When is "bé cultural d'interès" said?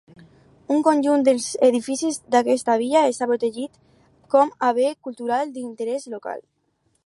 4.81-6.11